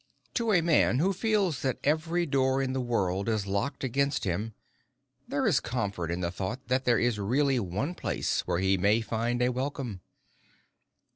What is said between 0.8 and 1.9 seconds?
who feels that